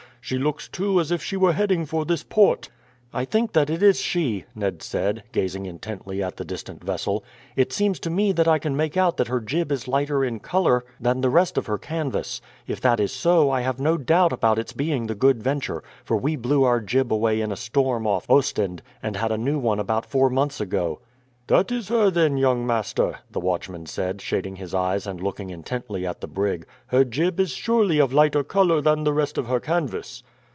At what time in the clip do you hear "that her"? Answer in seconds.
9.17-9.39